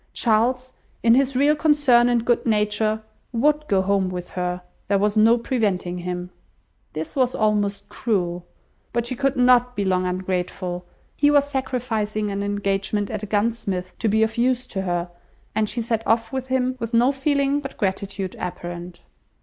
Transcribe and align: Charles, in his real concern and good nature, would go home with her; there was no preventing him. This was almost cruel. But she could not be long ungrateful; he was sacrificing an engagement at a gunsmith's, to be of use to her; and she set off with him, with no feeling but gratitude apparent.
Charles, 0.13 0.73
in 1.03 1.13
his 1.13 1.35
real 1.35 1.55
concern 1.55 2.09
and 2.09 2.25
good 2.25 2.43
nature, 2.47 3.03
would 3.31 3.67
go 3.67 3.83
home 3.83 4.09
with 4.09 4.29
her; 4.29 4.63
there 4.87 4.97
was 4.97 5.15
no 5.15 5.37
preventing 5.37 5.99
him. 5.99 6.31
This 6.93 7.15
was 7.15 7.35
almost 7.35 7.87
cruel. 7.87 8.47
But 8.93 9.05
she 9.05 9.15
could 9.15 9.35
not 9.35 9.75
be 9.75 9.85
long 9.85 10.07
ungrateful; 10.07 10.87
he 11.15 11.29
was 11.29 11.47
sacrificing 11.47 12.31
an 12.31 12.41
engagement 12.41 13.11
at 13.11 13.21
a 13.21 13.27
gunsmith's, 13.27 13.93
to 13.99 14.07
be 14.07 14.23
of 14.23 14.39
use 14.39 14.65
to 14.73 14.81
her; 14.81 15.11
and 15.53 15.69
she 15.69 15.83
set 15.83 16.01
off 16.07 16.33
with 16.33 16.47
him, 16.47 16.77
with 16.79 16.95
no 16.95 17.11
feeling 17.11 17.59
but 17.59 17.77
gratitude 17.77 18.35
apparent. 18.39 19.01